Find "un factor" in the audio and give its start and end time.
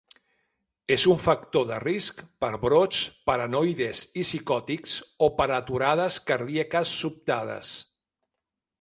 1.09-1.67